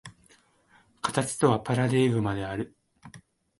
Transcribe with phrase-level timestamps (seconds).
[1.03, 2.75] 形とはパラデーグマである。